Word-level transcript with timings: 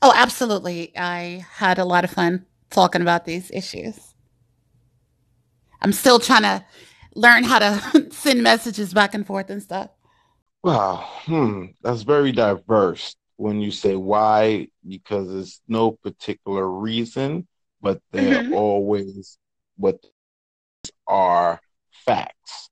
Oh, 0.00 0.12
absolutely. 0.14 0.92
I 0.96 1.44
had 1.50 1.78
a 1.78 1.84
lot 1.84 2.04
of 2.04 2.10
fun 2.10 2.46
talking 2.70 3.02
about 3.02 3.24
these 3.24 3.50
issues. 3.50 4.14
I'm 5.80 5.92
still 5.92 6.18
trying 6.18 6.42
to 6.42 6.64
learn 7.14 7.44
how 7.44 7.58
to 7.58 8.06
send 8.10 8.42
messages 8.42 8.92
back 8.92 9.14
and 9.14 9.26
forth 9.26 9.50
and 9.50 9.62
stuff. 9.62 9.90
Wow, 10.62 11.08
hmm, 11.24 11.66
that's 11.82 12.02
very 12.02 12.32
diverse 12.32 13.14
when 13.36 13.60
you 13.60 13.70
say 13.70 13.94
why, 13.94 14.68
because 14.86 15.32
there's 15.32 15.60
no 15.68 15.92
particular 15.92 16.68
reason, 16.68 17.46
but 17.80 18.00
they're 18.10 18.42
mm-hmm. 18.42 18.54
always 18.54 19.38
what 19.76 20.04
are 21.06 21.60
facts. 22.04 22.70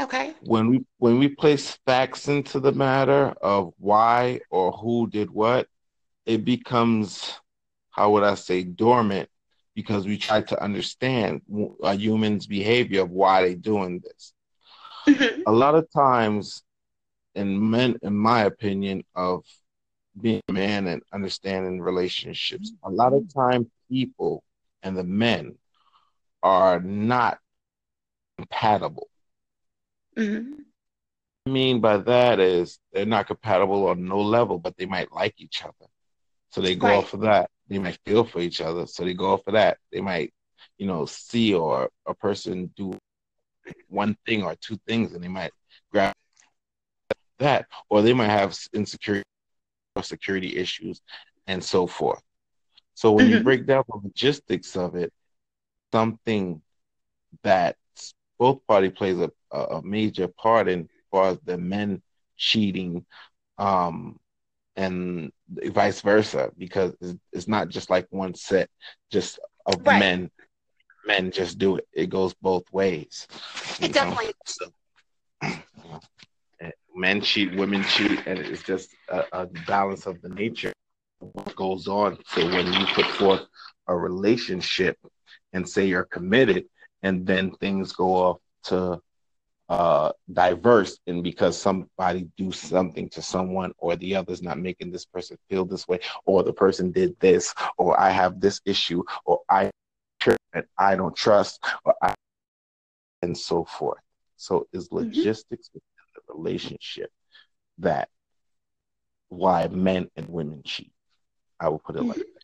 Okay. 0.00 0.34
When 0.42 0.70
we 0.70 0.86
when 0.98 1.18
we 1.18 1.28
place 1.28 1.78
facts 1.86 2.28
into 2.28 2.60
the 2.60 2.72
matter 2.72 3.34
of 3.40 3.72
why 3.78 4.40
or 4.50 4.72
who 4.72 5.08
did 5.08 5.30
what, 5.30 5.68
it 6.28 6.44
becomes 6.44 7.32
how 7.90 8.12
would 8.12 8.22
I 8.22 8.34
say 8.34 8.62
dormant 8.62 9.28
because 9.74 10.06
we 10.06 10.18
try 10.18 10.42
to 10.42 10.62
understand 10.62 11.40
a 11.82 11.94
human's 11.94 12.46
behavior 12.46 13.02
of 13.02 13.10
why 13.10 13.42
they're 13.42 13.54
doing 13.54 14.00
this. 14.00 14.34
Mm-hmm. 15.08 15.42
A 15.46 15.52
lot 15.52 15.74
of 15.74 15.90
times, 15.90 16.62
in 17.34 17.70
men, 17.70 17.96
in 18.02 18.14
my 18.14 18.42
opinion, 18.42 19.04
of 19.14 19.44
being 20.20 20.42
a 20.48 20.52
man 20.52 20.86
and 20.86 21.02
understanding 21.12 21.80
relationships, 21.80 22.72
a 22.82 22.90
lot 22.90 23.14
of 23.14 23.32
time 23.32 23.70
people 23.90 24.44
and 24.82 24.96
the 24.96 25.04
men 25.04 25.56
are 26.42 26.78
not 26.80 27.38
compatible. 28.36 29.08
Mm-hmm. 30.16 30.60
I 31.46 31.50
mean 31.50 31.80
by 31.80 31.96
that 31.96 32.38
is 32.38 32.78
they're 32.92 33.06
not 33.06 33.28
compatible 33.28 33.88
on 33.88 34.04
no 34.04 34.20
level, 34.20 34.58
but 34.58 34.76
they 34.76 34.84
might 34.84 35.10
like 35.10 35.34
each 35.38 35.64
other. 35.64 35.88
So 36.50 36.60
they 36.60 36.74
go 36.74 36.88
right. 36.88 36.96
off 36.96 37.14
of 37.14 37.20
that. 37.20 37.50
They 37.68 37.78
might 37.78 37.98
feel 38.04 38.24
for 38.24 38.40
each 38.40 38.60
other. 38.60 38.86
So 38.86 39.04
they 39.04 39.14
go 39.14 39.32
off 39.32 39.46
of 39.46 39.54
that. 39.54 39.78
They 39.92 40.00
might, 40.00 40.32
you 40.78 40.86
know, 40.86 41.04
see 41.06 41.54
or 41.54 41.90
a 42.06 42.14
person 42.14 42.70
do 42.76 42.96
one 43.88 44.16
thing 44.26 44.42
or 44.42 44.54
two 44.56 44.78
things 44.86 45.12
and 45.12 45.22
they 45.22 45.28
might 45.28 45.52
grab 45.92 46.14
that. 47.38 47.66
Or 47.90 48.02
they 48.02 48.14
might 48.14 48.30
have 48.30 48.56
insecurity 48.72 49.24
or 49.94 50.02
security 50.02 50.56
issues 50.56 51.02
and 51.46 51.62
so 51.62 51.86
forth. 51.86 52.22
So 52.94 53.12
when 53.12 53.26
mm-hmm. 53.26 53.38
you 53.38 53.44
break 53.44 53.66
down 53.66 53.84
the 53.88 54.00
logistics 54.02 54.76
of 54.76 54.96
it, 54.96 55.12
something 55.92 56.62
that 57.42 57.76
both 58.38 58.66
party 58.66 58.88
plays 58.90 59.18
a, 59.18 59.30
a 59.56 59.82
major 59.82 60.28
part 60.28 60.68
in 60.68 60.80
as 60.80 60.88
far 61.10 61.28
as 61.30 61.38
the 61.44 61.58
men 61.58 62.02
cheating 62.36 63.04
um, 63.58 64.18
and 64.78 65.32
vice 65.48 66.00
versa 66.02 66.52
because 66.56 66.94
it's, 67.32 67.48
not 67.48 67.68
just 67.68 67.90
like 67.90 68.06
one 68.10 68.32
set 68.32 68.70
just 69.10 69.40
of 69.66 69.84
right. 69.84 69.98
men 69.98 70.30
men 71.04 71.30
just 71.30 71.58
do 71.58 71.76
it. 71.76 71.88
It 71.92 72.10
goes 72.10 72.32
both 72.34 72.70
ways 72.72 73.26
it 73.80 73.92
definitely 73.92 74.32
so, 74.46 74.66
eh, 75.42 76.70
men 76.94 77.20
cheat 77.20 77.56
women 77.56 77.82
cheat 77.82 78.20
and 78.26 78.38
it's 78.38 78.62
just 78.62 78.94
a, 79.08 79.24
a 79.32 79.46
balance 79.66 80.06
of 80.06 80.22
the 80.22 80.28
nature. 80.28 80.72
What 81.18 81.56
goes 81.56 81.88
on 81.88 82.18
so 82.28 82.46
when 82.46 82.72
you 82.72 82.86
put 82.94 83.06
forth 83.06 83.42
a 83.88 83.96
relationship 83.96 84.96
and 85.52 85.68
say 85.68 85.86
you're 85.86 86.04
committed 86.04 86.66
and 87.02 87.26
then 87.26 87.50
things 87.50 87.92
go 87.92 88.14
off 88.14 88.38
to 88.64 89.00
uh, 89.68 90.12
diverse 90.32 90.98
and 91.06 91.22
because 91.22 91.60
somebody 91.60 92.26
do 92.36 92.50
something 92.50 93.08
to 93.10 93.20
someone 93.20 93.72
or 93.78 93.96
the 93.96 94.16
other's 94.16 94.42
not 94.42 94.58
making 94.58 94.90
this 94.90 95.04
person 95.04 95.36
feel 95.50 95.64
this 95.64 95.86
way 95.86 95.98
or 96.24 96.42
the 96.42 96.52
person 96.52 96.90
did 96.90 97.18
this 97.20 97.54
or 97.76 97.98
i 98.00 98.08
have 98.08 98.40
this 98.40 98.60
issue 98.64 99.02
or 99.26 99.40
i 99.50 99.70
and 100.54 100.64
i 100.78 100.96
don't 100.96 101.14
trust 101.14 101.62
or 101.84 101.94
I, 102.02 102.14
and 103.20 103.36
so 103.36 103.64
forth 103.64 104.00
so 104.36 104.66
is 104.72 104.88
mm-hmm. 104.88 104.96
logistics 104.96 105.68
mm-hmm. 105.68 105.78
within 105.78 106.22
the 106.28 106.34
relationship 106.34 107.10
that 107.78 108.08
why 109.28 109.68
men 109.68 110.08
and 110.16 110.28
women 110.30 110.62
cheat 110.64 110.92
i 111.60 111.68
will 111.68 111.78
put 111.78 111.96
it 111.96 111.98
mm-hmm. 111.98 112.08
like 112.08 112.18
that 112.18 112.38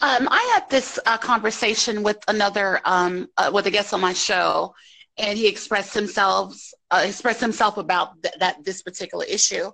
um, 0.00 0.28
I 0.30 0.52
had 0.54 0.70
this 0.70 0.96
uh, 1.06 1.18
conversation 1.18 2.04
with 2.04 2.18
another, 2.28 2.80
um, 2.84 3.26
uh, 3.36 3.50
with 3.52 3.66
a 3.66 3.70
guest 3.72 3.92
on 3.92 4.00
my 4.00 4.12
show, 4.12 4.76
and 5.18 5.38
he 5.38 5.46
expressed 5.46 5.94
himself 5.94 6.56
uh, 6.90 7.02
expressed 7.04 7.40
himself 7.40 7.76
about 7.76 8.22
th- 8.22 8.34
that 8.38 8.64
this 8.64 8.82
particular 8.82 9.24
issue 9.24 9.70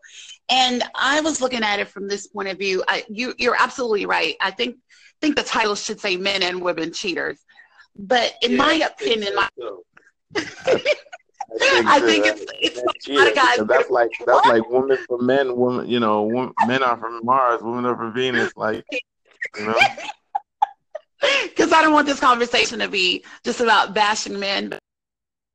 and 0.48 0.82
i 0.94 1.20
was 1.20 1.40
looking 1.40 1.62
at 1.62 1.78
it 1.78 1.88
from 1.88 2.08
this 2.08 2.26
point 2.26 2.48
of 2.48 2.58
view 2.58 2.82
I, 2.88 3.04
you, 3.08 3.34
you're 3.38 3.56
absolutely 3.58 4.06
right 4.06 4.36
i 4.40 4.50
think 4.50 4.76
think 5.20 5.36
the 5.36 5.42
title 5.42 5.74
should 5.74 6.00
say 6.00 6.16
men 6.16 6.42
and 6.42 6.60
women 6.60 6.92
cheaters 6.92 7.38
but 7.96 8.34
in 8.42 8.52
yeah, 8.52 8.56
my 8.58 8.74
opinion 8.74 9.34
my, 9.36 9.48
I 11.56 12.00
think, 12.00 12.26
it's 12.60 12.82
it's 12.86 13.08
a 13.08 13.12
lot 13.12 13.28
of 13.28 13.34
guys. 13.34 13.58
That's 13.66 13.90
like 13.90 14.10
that's 14.26 14.46
like 14.46 14.68
women 14.68 14.98
for 15.06 15.18
men. 15.18 15.56
Women, 15.56 15.88
you 15.88 16.00
know, 16.00 16.22
women, 16.22 16.52
men 16.66 16.82
are 16.82 16.96
from 16.96 17.20
Mars, 17.24 17.62
women 17.62 17.86
are 17.86 17.96
from 17.96 18.12
Venus. 18.14 18.52
Like, 18.56 18.84
you 19.58 19.66
know. 19.66 19.74
Because 21.42 21.72
I 21.72 21.80
don't 21.80 21.94
want 21.94 22.06
this 22.06 22.20
conversation 22.20 22.80
to 22.80 22.88
be 22.88 23.24
just 23.44 23.62
about 23.62 23.94
bashing 23.94 24.38
men, 24.38 24.78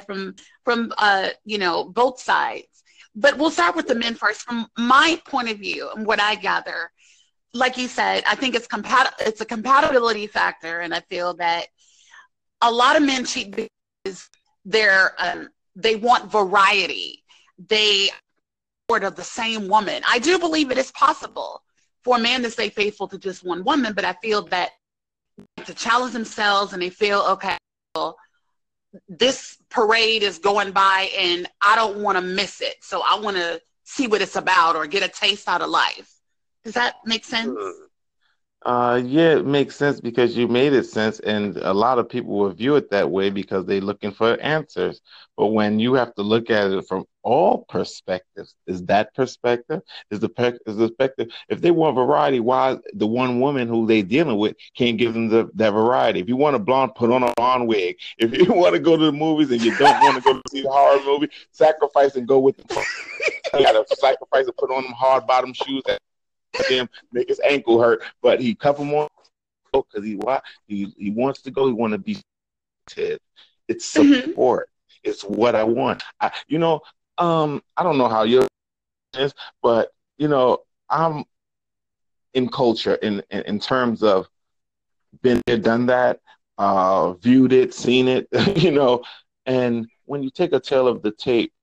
from 0.05 0.35
from 0.63 0.93
uh, 0.97 1.29
you 1.45 1.57
know 1.57 1.85
both 1.85 2.19
sides. 2.19 2.83
But 3.15 3.37
we'll 3.37 3.51
start 3.51 3.75
with 3.75 3.87
the 3.87 3.95
men 3.95 4.15
first. 4.15 4.41
From 4.41 4.67
my 4.77 5.21
point 5.25 5.49
of 5.49 5.57
view 5.57 5.89
and 5.95 6.05
what 6.05 6.21
I 6.21 6.35
gather, 6.35 6.91
like 7.53 7.77
you 7.77 7.87
said, 7.87 8.23
I 8.27 8.35
think 8.35 8.55
it's 8.55 8.67
compat- 8.67 9.13
it's 9.19 9.41
a 9.41 9.45
compatibility 9.45 10.27
factor, 10.27 10.81
and 10.81 10.93
I 10.93 11.01
feel 11.01 11.33
that 11.35 11.67
a 12.61 12.71
lot 12.71 12.95
of 12.95 13.03
men 13.03 13.25
cheat 13.25 13.69
because 14.05 14.29
they're 14.65 15.13
um, 15.17 15.49
they 15.75 15.95
want 15.95 16.31
variety. 16.31 17.23
They 17.67 18.09
of 18.89 19.15
the 19.15 19.23
same 19.23 19.67
woman. 19.67 20.01
I 20.09 20.17
do 20.17 20.39
believe 20.39 20.71
it 20.71 20.77
is 20.79 20.91
possible 20.91 21.61
for 22.03 22.17
a 22.17 22.19
man 22.19 22.41
to 22.41 22.49
stay 22.49 22.69
faithful 22.69 23.07
to 23.09 23.19
just 23.19 23.45
one 23.45 23.63
woman, 23.63 23.93
but 23.93 24.03
I 24.03 24.13
feel 24.13 24.41
that 24.47 24.71
to 25.65 25.73
challenge 25.75 26.13
themselves 26.13 26.73
and 26.73 26.81
they 26.81 26.89
feel 26.89 27.19
okay. 27.29 27.55
Well, 27.93 28.17
this 29.07 29.57
parade 29.69 30.23
is 30.23 30.39
going 30.39 30.71
by 30.71 31.09
and 31.17 31.47
I 31.61 31.75
don't 31.75 32.01
want 32.01 32.17
to 32.17 32.23
miss 32.23 32.61
it. 32.61 32.75
So 32.81 33.01
I 33.05 33.19
want 33.19 33.37
to 33.37 33.61
see 33.83 34.07
what 34.07 34.21
it's 34.21 34.35
about 34.35 34.75
or 34.75 34.87
get 34.87 35.03
a 35.03 35.07
taste 35.07 35.47
out 35.47 35.61
of 35.61 35.69
life. 35.69 36.11
Does 36.63 36.73
that 36.73 36.95
make 37.05 37.25
sense? 37.25 37.51
Hmm. 37.57 37.85
Uh, 38.63 39.01
yeah, 39.05 39.37
it 39.37 39.45
makes 39.45 39.73
sense 39.75 40.01
because 40.01 40.35
you 40.35 40.45
made 40.45 40.73
it 40.73 40.85
sense, 40.85 41.19
and 41.21 41.55
a 41.57 41.73
lot 41.73 41.97
of 41.97 42.09
people 42.09 42.37
will 42.37 42.49
view 42.49 42.75
it 42.75 42.89
that 42.91 43.09
way 43.09 43.29
because 43.29 43.65
they're 43.65 43.79
looking 43.79 44.11
for 44.11 44.37
answers. 44.41 44.99
But 45.37 45.47
when 45.47 45.79
you 45.79 45.93
have 45.93 46.13
to 46.15 46.23
look 46.23 46.49
at 46.49 46.69
it 46.69 46.85
from 46.85 47.05
all 47.23 47.65
perspectives, 47.69 48.55
is 48.67 48.83
that 48.87 49.15
perspective? 49.15 49.81
Is 50.11 50.19
the 50.19 50.59
is 50.65 50.75
the 50.75 50.89
perspective? 50.89 51.29
If 51.47 51.61
they 51.61 51.71
want 51.71 51.95
variety, 51.95 52.41
why 52.41 52.77
the 52.93 53.07
one 53.07 53.39
woman 53.39 53.69
who 53.69 53.87
they 53.87 54.01
dealing 54.01 54.37
with 54.37 54.57
can't 54.75 54.97
give 54.97 55.13
them 55.13 55.29
the, 55.29 55.49
that 55.53 55.71
variety? 55.71 56.19
If 56.19 56.27
you 56.27 56.35
want 56.35 56.57
a 56.57 56.59
blonde, 56.59 56.95
put 56.95 57.11
on 57.11 57.23
a 57.23 57.33
blonde 57.37 57.67
wig. 57.67 57.97
If 58.17 58.37
you 58.37 58.53
want 58.53 58.73
to 58.73 58.79
go 58.79 58.97
to 58.97 59.05
the 59.05 59.13
movies 59.13 59.51
and 59.51 59.61
you 59.61 59.77
don't 59.77 60.01
want 60.01 60.17
to 60.17 60.21
go 60.21 60.33
to 60.33 60.41
see 60.49 60.63
the 60.63 60.69
horror 60.69 61.01
movie, 61.05 61.29
sacrifice 61.51 62.17
and 62.17 62.27
go 62.27 62.39
with 62.39 62.57
the. 62.57 62.85
you 63.53 63.63
gotta 63.63 63.85
sacrifice 63.95 64.47
and 64.47 64.57
put 64.57 64.69
on 64.69 64.83
them 64.83 64.91
hard 64.91 65.25
bottom 65.25 65.53
shoes 65.53 65.81
him, 66.67 66.89
make 67.11 67.29
his 67.29 67.39
ankle 67.47 67.81
hurt, 67.81 68.03
but 68.21 68.39
he 68.39 68.55
cuff 68.55 68.79
more 68.79 69.07
because 69.71 70.03
he 70.03 70.19
he 70.67 70.93
he 70.97 71.11
wants 71.11 71.41
to 71.43 71.51
go. 71.51 71.67
He 71.67 71.73
want 71.73 71.93
to 71.93 71.99
be. 71.99 72.21
It's 73.67 73.93
mm-hmm. 73.93 74.29
support. 74.29 74.69
Mm-hmm. 74.69 75.09
It's 75.09 75.23
what 75.23 75.55
I 75.55 75.63
want. 75.63 76.03
I, 76.19 76.31
you 76.47 76.57
know, 76.57 76.81
um, 77.17 77.61
I 77.77 77.83
don't 77.83 77.97
know 77.97 78.07
how 78.07 78.23
you 78.23 78.47
is, 79.15 79.33
but 79.61 79.91
you 80.17 80.27
know, 80.27 80.59
I'm 80.89 81.23
in 82.33 82.49
culture 82.49 82.95
in 82.95 83.21
in, 83.29 83.41
in 83.43 83.59
terms 83.59 84.03
of 84.03 84.27
been 85.21 85.41
there, 85.45 85.57
done 85.57 85.85
that, 85.87 86.19
uh, 86.57 87.13
viewed 87.13 87.53
it, 87.53 87.73
seen 87.73 88.07
it, 88.07 88.27
you 88.55 88.71
know, 88.71 89.03
and 89.45 89.87
when 90.05 90.23
you 90.23 90.29
take 90.29 90.53
a 90.53 90.59
tail 90.59 90.87
of 90.87 91.01
the 91.01 91.11
tape 91.11 91.53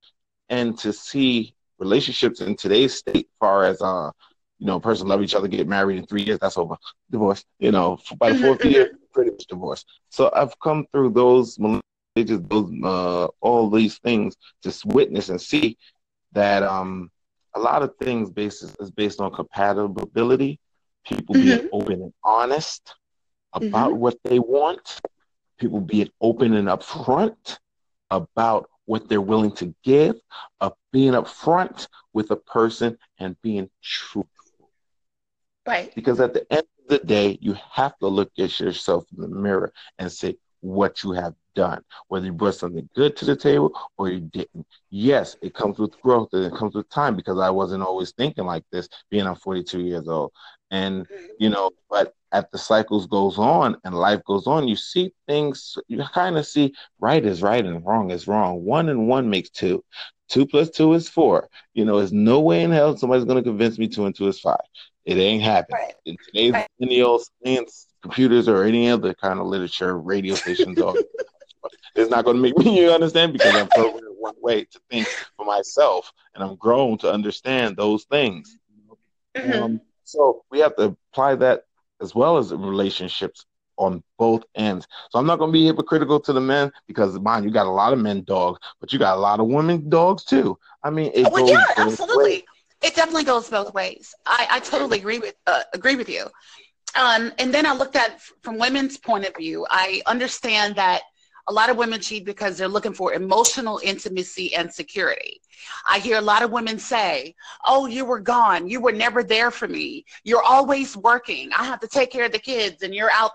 and 0.49 0.79
to 0.79 0.93
see 0.93 1.55
relationships 1.79 2.41
in 2.41 2.57
today's 2.57 2.95
state, 2.95 3.29
far 3.39 3.65
as 3.65 3.81
uh, 3.81 4.11
you 4.59 4.67
know, 4.67 4.77
a 4.77 4.81
person 4.81 5.09
love 5.09 5.23
each 5.23 5.35
other, 5.35 5.49
get 5.49 5.69
married 5.69 5.99
in 5.99 6.07
three 6.07 6.23
years, 6.23 6.39
that's 6.39 6.59
over. 6.59 6.77
Divorce. 7.11 7.45
You 7.59 7.73
know, 7.73 7.99
by 8.19 8.33
the 8.33 8.39
fourth 8.39 8.65
year, 8.65 8.93
pretty 9.13 9.31
much 9.31 9.47
divorce. 9.47 9.85
So 10.09 10.31
I've 10.35 10.59
come 10.61 10.87
through 10.93 11.11
those 11.11 11.59
just 12.17 12.49
those 12.49 12.73
uh, 12.83 13.27
all 13.41 13.69
these 13.69 13.99
things, 13.99 14.37
just 14.63 14.87
witness 14.87 15.29
and 15.29 15.41
see 15.41 15.77
that 16.33 16.63
um 16.63 17.11
a 17.55 17.61
lot 17.61 17.83
of 17.83 17.95
things 17.97 18.31
based 18.31 18.63
is 18.63 18.91
based 18.91 19.21
on 19.21 19.33
compatibility, 19.33 20.59
people 21.07 21.35
mm-hmm. 21.35 21.45
being 21.45 21.69
open 21.73 22.03
and 22.03 22.13
honest 22.25 22.95
about 23.53 23.91
mm-hmm. 23.91 24.01
what 24.01 24.19
they 24.25 24.39
want, 24.39 25.01
people 25.59 25.81
being 25.81 26.11
open 26.21 26.55
and 26.55 26.69
upfront 26.69 27.59
about 28.11 28.69
what 28.85 29.09
they're 29.09 29.21
willing 29.21 29.53
to 29.53 29.75
give, 29.83 30.17
of 30.61 30.75
being 30.93 31.13
upfront 31.13 31.89
with 32.13 32.31
a 32.31 32.37
person 32.37 32.97
and 33.19 33.37
being 33.43 33.69
truthful 33.83 34.36
Right. 35.67 35.95
Because 35.95 36.21
at 36.21 36.33
the 36.33 36.51
end 36.53 36.67
of 36.83 36.89
the 36.89 37.07
day, 37.07 37.39
you 37.41 37.57
have 37.73 37.99
to 37.99 38.07
look 38.07 38.31
at 38.39 38.59
yourself 38.61 39.05
in 39.15 39.23
the 39.23 39.29
mirror 39.29 39.73
and 39.99 40.11
say 40.11 40.37
what 40.61 41.03
you 41.03 41.13
have 41.13 41.35
done, 41.55 41.83
whether 42.09 42.27
you 42.27 42.33
brought 42.33 42.55
something 42.55 42.89
good 42.95 43.17
to 43.17 43.25
the 43.25 43.37
table 43.37 43.73
or 43.97 44.09
you 44.09 44.21
didn't. 44.21 44.67
Yes, 44.91 45.37
it 45.43 45.55
comes 45.55 45.79
with 45.79 46.01
growth 46.01 46.29
and 46.33 46.45
it 46.45 46.55
comes 46.55 46.75
with 46.75 46.89
time 46.89 47.17
because 47.17 47.39
I 47.39 47.51
wasn't 47.51 47.83
always 47.83 48.13
thinking 48.13 48.45
like 48.45 48.65
this, 48.71 48.89
being 49.11 49.27
I'm 49.27 49.37
42 49.37 49.81
years 49.81 50.09
old. 50.09 50.33
And 50.71 51.07
mm-hmm. 51.09 51.27
you 51.39 51.51
know, 51.51 51.71
but 51.89 52.15
as 52.33 52.45
the 52.53 52.59
cycles 52.59 53.07
goes 53.07 53.39
on 53.39 53.77
and 53.85 53.95
life 53.95 54.23
goes 54.25 54.47
on, 54.47 54.69
you 54.69 54.77
see 54.77 55.13
things. 55.27 55.79
You 55.89 56.03
kind 56.13 56.37
of 56.37 56.47
see 56.47 56.75
right 57.01 57.25
is 57.25 57.43
right 57.43 57.65
and 57.65 57.85
wrong 57.85 58.11
is 58.11 58.27
wrong. 58.27 58.65
One 58.65 58.89
and 58.89 59.09
one 59.09 59.31
makes 59.31 59.51
two. 59.51 59.85
Two 60.29 60.45
plus 60.45 60.71
two 60.71 60.93
is 60.95 61.09
four. 61.09 61.49
You 61.75 61.85
know, 61.85 61.99
there's 61.99 62.13
no 62.13 62.41
way 62.41 62.63
in 62.63 62.73
hell 62.73 62.97
somebody's 62.97 63.25
going 63.25 63.43
to 63.43 63.49
convince 63.49 63.79
me 63.79 63.87
two 63.87 64.07
and 64.07 64.15
two 64.15 64.27
is 64.27 64.41
five. 64.41 64.59
It 65.07 65.19
ain't 65.19 65.43
happening. 65.43 65.81
Right. 65.81 65.95
In 66.05 66.17
today's 66.27 66.53
right. 66.53 66.69
millennial 66.79 67.23
science, 67.43 67.87
computers, 68.03 68.49
or 68.49 68.65
any 68.65 68.91
other 68.91 69.15
kind 69.15 69.39
of 69.39 69.47
literature, 69.47 69.97
radio 69.97 70.35
stations, 70.35 70.81
or 70.81 70.97
it's 71.95 72.11
not 72.11 72.25
going 72.25 72.37
to 72.37 72.43
make 72.43 72.59
me. 72.59 72.81
You 72.81 72.91
understand 72.91 73.33
because 73.33 73.55
I'm 73.55 73.69
programmed 73.69 74.07
one 74.19 74.35
way 74.41 74.65
to 74.65 74.81
think 74.91 75.07
for 75.37 75.47
myself, 75.47 76.13
and 76.35 76.43
I'm 76.43 76.57
grown 76.57 76.99
to 76.99 77.13
understand 77.13 77.77
those 77.77 78.05
things. 78.05 78.59
Mm-hmm. 79.37 79.63
Um, 79.63 79.81
so 80.03 80.45
we 80.51 80.59
have 80.59 80.75
to 80.77 80.97
apply 81.13 81.37
that 81.37 81.63
as 82.01 82.15
well 82.15 82.37
as 82.39 82.51
in 82.51 82.61
relationships 82.61 83.47
on 83.77 84.03
both 84.19 84.43
ends. 84.55 84.89
So 85.11 85.19
I'm 85.19 85.27
not 85.27 85.39
going 85.39 85.51
to 85.51 85.53
be 85.53 85.67
hypocritical 85.67 86.19
to 86.21 86.33
the 86.33 86.41
men 86.41 86.73
because, 86.89 87.19
mind 87.21 87.45
you, 87.45 87.51
got 87.53 87.67
a 87.67 87.71
lot 87.71 87.93
of 87.93 88.01
men 88.01 88.25
dogs, 88.25 88.59
but 88.81 88.93
you 88.93 88.99
got 88.99 89.17
a 89.17 89.21
lot 89.21 89.39
of 89.39 89.47
women 89.47 89.89
dogs 89.89 90.25
too. 90.25 90.59
I 90.83 90.91
mean, 90.91 91.13
it 91.15 91.31
well, 91.31 91.49
yeah, 91.49 91.65
absolutely. 91.77 92.25
Ways. 92.25 92.43
It 92.83 92.95
definitely 92.95 93.25
goes 93.25 93.49
both 93.49 93.73
ways. 93.75 94.15
I, 94.27 94.47
I 94.51 94.61
totally 94.61 94.99
agree 94.99 95.19
with 95.19 95.35
uh, 95.47 95.63
agree 95.73 95.97
with 95.97 96.09
you. 96.09 96.27
Um, 96.95 97.33
and 97.39 97.53
then 97.53 97.67
I 97.67 97.75
looked 97.75 97.97
at 97.97 98.21
from 98.43 98.59
women's 98.59 98.97
point 98.97 99.27
of 99.27 99.35
view. 99.37 99.67
I 99.71 100.03
understand 100.07 100.77
that 100.77 101.03
a 101.49 101.53
lot 101.53 101.71
of 101.71 101.77
women 101.77 102.01
cheat 102.01 102.25
because 102.25 102.59
they're 102.59 102.69
looking 102.69 102.93
for 102.93 103.13
emotional 103.13 103.81
intimacy 103.85 104.55
and 104.55 104.73
security. 104.73 105.41
I 105.89 105.99
hear 105.99 106.19
a 106.19 106.23
lot 106.23 106.43
of 106.43 106.51
women 106.51 106.79
say, 106.79 107.35
Oh, 107.65 107.87
you 107.87 108.05
were 108.05 108.21
gone. 108.21 108.69
You 108.69 108.81
were 108.81 108.93
never 108.93 109.23
there 109.23 109.51
for 109.51 109.69
me. 109.69 110.05
You're 110.25 110.43
always 110.43 110.97
working. 110.97 111.51
I 111.57 111.65
have 111.65 111.81
to 111.81 111.89
take 111.89 112.11
care 112.11 112.25
of 112.27 112.33
the 112.33 112.39
kids 112.39 112.83
and 112.83 112.95
you're 112.95 113.11
out, 113.11 113.33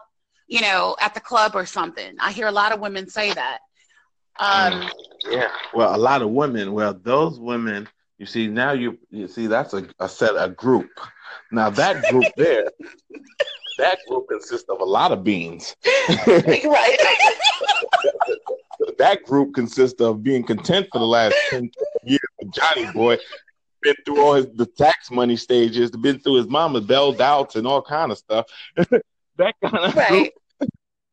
you 0.48 0.62
know, 0.62 0.96
at 1.00 1.14
the 1.14 1.20
club 1.20 1.54
or 1.56 1.66
something. 1.66 2.16
I 2.20 2.32
hear 2.32 2.48
a 2.48 2.52
lot 2.52 2.72
of 2.74 2.80
women 2.80 3.10
say 3.10 3.34
that. 3.34 3.60
Um, 4.40 4.90
yeah. 5.30 5.50
Well, 5.74 5.96
a 5.96 5.98
lot 5.98 6.22
of 6.22 6.32
women, 6.32 6.74
well, 6.74 6.94
those 6.94 7.40
women, 7.40 7.88
you 8.22 8.28
see, 8.28 8.48
now 8.48 8.72
you, 8.72 9.00
you 9.10 9.28
see, 9.28 9.48
that's 9.48 9.74
a, 9.74 9.84
a 10.00 10.08
set, 10.08 10.34
a 10.38 10.48
group. 10.48 10.92
Now 11.52 11.72
that 11.72 12.04
group 12.12 12.26
there, 12.38 12.70
that 13.80 13.98
group 14.08 14.30
consists 14.30 14.70
of 14.70 14.80
a 14.80 14.86
lot 14.86 15.12
of 15.12 15.24
beans. 15.24 15.76
right. 16.08 16.98
that 19.00 19.24
group 19.26 19.56
consists 19.56 20.00
of 20.02 20.22
being 20.22 20.44
content 20.44 20.86
for 20.92 21.00
the 21.00 21.08
last 21.08 21.36
10 21.50 21.72
years 22.04 22.20
with 22.40 22.54
Johnny 22.54 22.92
Boy. 22.92 23.18
Been 23.82 23.96
through 24.06 24.22
all 24.22 24.34
his 24.36 24.46
the 24.54 24.68
tax 24.68 25.10
money 25.10 25.36
stages, 25.36 25.90
been 25.90 26.20
through 26.20 26.36
his 26.36 26.48
mama's 26.48 26.86
bell 26.86 27.14
doubts 27.14 27.56
and 27.56 27.66
all 27.66 27.82
kind 27.82 28.12
of 28.12 28.20
stuff. 28.20 28.46
that 28.76 29.56
kind 29.64 29.78
of 29.78 29.96
right. 29.96 30.32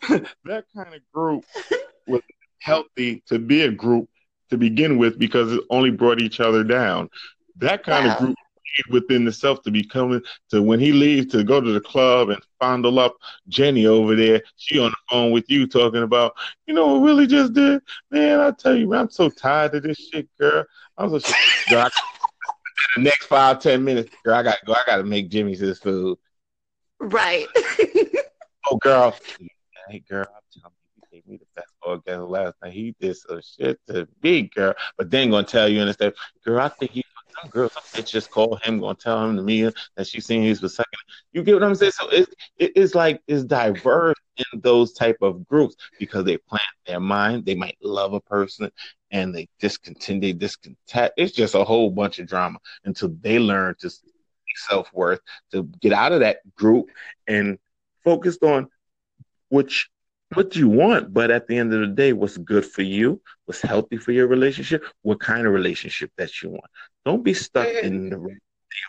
group, 0.02 0.26
that 0.44 0.66
kind 0.76 0.94
of 0.94 1.00
group 1.14 1.46
was 2.06 2.20
healthy 2.60 3.22
to 3.28 3.38
be 3.38 3.62
a 3.62 3.70
group 3.70 4.10
to 4.50 4.56
begin 4.56 4.98
with 4.98 5.18
because 5.18 5.52
it 5.52 5.60
only 5.70 5.90
brought 5.90 6.20
each 6.20 6.40
other 6.40 6.64
down. 6.64 7.08
That 7.56 7.82
kind 7.82 8.06
wow. 8.06 8.14
of 8.14 8.18
group 8.18 8.36
within 8.90 9.24
the 9.24 9.32
self 9.32 9.62
to 9.62 9.70
be 9.70 9.84
coming 9.84 10.22
to 10.50 10.62
when 10.62 10.80
he 10.80 10.92
leaves 10.92 11.32
to 11.32 11.44
go 11.44 11.60
to 11.60 11.72
the 11.72 11.80
club 11.80 12.30
and 12.30 12.40
fondle 12.60 12.98
up 12.98 13.16
Jenny 13.48 13.86
over 13.86 14.14
there. 14.14 14.42
She 14.56 14.78
on 14.78 14.90
the 14.90 14.96
phone 15.10 15.32
with 15.32 15.50
you 15.50 15.66
talking 15.66 16.02
about, 16.02 16.36
you 16.66 16.74
know 16.74 16.86
what 16.86 17.02
Willie 17.02 17.26
just 17.26 17.52
did? 17.52 17.82
Man, 18.10 18.40
I 18.40 18.50
tell 18.52 18.76
you, 18.76 18.94
I'm 18.94 19.10
so 19.10 19.28
tired 19.28 19.74
of 19.74 19.82
this 19.82 19.98
shit, 19.98 20.28
girl. 20.38 20.64
I'm 20.96 21.18
so 21.18 21.32
girl, 21.70 21.88
the 22.96 23.02
next 23.02 23.26
five, 23.26 23.60
ten 23.60 23.84
minutes, 23.84 24.14
girl, 24.24 24.34
I 24.34 24.42
gotta 24.42 24.64
go. 24.64 24.74
I 24.74 24.82
gotta 24.86 25.04
make 25.04 25.28
Jimmy's 25.28 25.60
his 25.60 25.78
food. 25.78 26.18
Right. 27.00 27.46
oh 28.70 28.76
girl. 28.76 29.14
Hey 29.88 30.02
girl, 30.08 30.26
I'm 30.28 30.60
telling 30.60 30.74
you, 30.96 31.02
he 31.10 31.16
gave 31.16 31.26
me 31.26 31.36
the 31.36 31.46
best 31.54 31.67
orgasm 31.88 32.28
last 32.28 32.54
night. 32.62 32.72
He 32.72 32.94
did 33.00 33.16
some 33.16 33.40
shit 33.42 33.80
to 33.88 34.08
me, 34.22 34.42
girl. 34.54 34.74
But 34.96 35.10
then 35.10 35.30
gonna 35.30 35.46
tell 35.46 35.68
you 35.68 35.82
and 35.82 35.92
stuff, 35.92 36.14
girl, 36.44 36.60
I 36.60 36.68
think 36.68 36.92
he 36.92 37.04
some 37.40 37.50
girl, 37.50 37.68
some 37.68 37.82
bitch 37.94 38.10
just 38.10 38.30
call 38.30 38.56
him, 38.56 38.80
gonna 38.80 38.94
tell 38.94 39.24
him 39.24 39.36
to 39.36 39.42
me 39.42 39.70
that 39.96 40.06
she 40.06 40.20
seen 40.20 40.42
he's 40.42 40.60
the 40.60 40.68
second. 40.68 40.98
You 41.32 41.42
get 41.42 41.54
what 41.54 41.64
I'm 41.64 41.74
saying? 41.74 41.92
So 41.92 42.08
it, 42.08 42.28
it, 42.58 42.72
it's 42.76 42.94
like 42.94 43.20
it's 43.26 43.44
diverse 43.44 44.16
in 44.36 44.60
those 44.60 44.92
type 44.92 45.18
of 45.22 45.46
groups 45.46 45.76
because 45.98 46.24
they 46.24 46.36
plant 46.36 46.62
their 46.86 47.00
mind. 47.00 47.44
They 47.44 47.54
might 47.54 47.76
love 47.82 48.12
a 48.12 48.20
person 48.20 48.70
and 49.10 49.34
they 49.34 49.48
discontinue, 49.60 50.20
they 50.20 50.32
discontent. 50.32 51.12
It's 51.16 51.32
just 51.32 51.54
a 51.54 51.64
whole 51.64 51.90
bunch 51.90 52.18
of 52.18 52.26
drama 52.26 52.58
until 52.84 53.10
they 53.20 53.38
learn 53.38 53.74
to 53.80 53.90
self 54.68 54.92
worth 54.92 55.20
to 55.52 55.64
get 55.80 55.92
out 55.92 56.12
of 56.12 56.20
that 56.20 56.38
group 56.54 56.86
and 57.26 57.58
focused 58.04 58.42
on 58.42 58.68
which 59.50 59.88
what 60.34 60.56
you 60.56 60.68
want, 60.68 61.12
but 61.12 61.30
at 61.30 61.46
the 61.46 61.56
end 61.56 61.72
of 61.72 61.80
the 61.80 61.86
day, 61.86 62.12
what's 62.12 62.36
good 62.36 62.64
for 62.64 62.82
you, 62.82 63.20
what's 63.46 63.62
healthy 63.62 63.96
for 63.96 64.12
your 64.12 64.26
relationship, 64.26 64.84
what 65.02 65.20
kind 65.20 65.46
of 65.46 65.52
relationship 65.52 66.10
that 66.18 66.42
you 66.42 66.50
want. 66.50 66.70
Don't 67.04 67.24
be 67.24 67.34
stuck 67.34 67.68
in 67.68 68.10
the 68.10 68.36